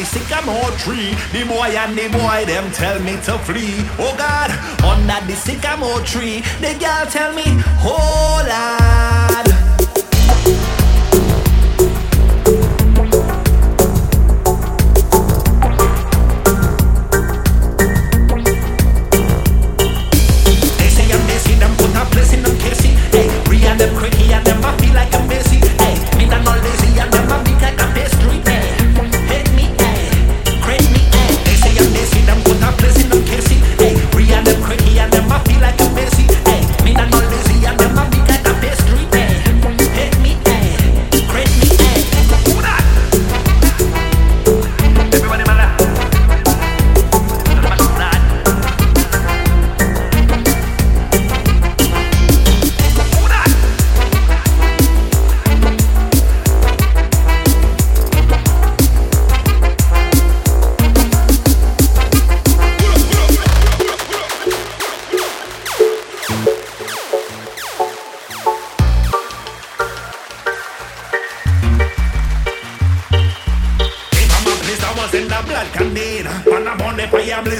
the 0.00 0.06
sycamore 0.06 0.70
tree. 0.78 1.14
The 1.32 1.44
boy 1.46 1.68
and 1.76 1.96
the 1.96 2.08
boy 2.08 2.44
them 2.46 2.70
tell 2.72 2.98
me 3.00 3.12
to 3.26 3.38
flee. 3.40 3.84
Oh 3.98 4.14
God, 4.16 4.50
under 4.82 5.26
the 5.26 5.36
sycamore 5.36 6.00
tree, 6.00 6.40
the 6.60 6.72
girl 6.80 7.04
tell 7.06 7.32
me, 7.34 7.44
hold 7.78 8.48
on. 8.48 9.69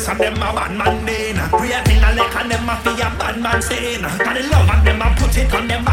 And 0.09 0.21
them 0.21 0.34
a 0.34 0.53
bad 0.55 0.72
man 0.77 1.05
then 1.05 1.37
Creating 1.50 2.03
a 2.03 2.11
lick 2.15 2.37
and 2.37 2.50
them 2.50 2.69
a 2.69 2.77
fi 2.83 2.93
a 2.93 3.09
bad 3.19 3.41
man 3.41 3.62
sin 3.62 4.05
And 4.05 4.37
the 4.37 4.43
love 4.49 4.71
and 4.71 4.87
them 4.87 5.03
a 5.03 5.15
put 5.16 5.37
it 5.37 5.55
on 5.55 5.69
them 5.69 5.89